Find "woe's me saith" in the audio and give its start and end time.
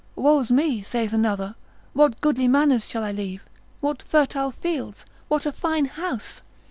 0.15-1.13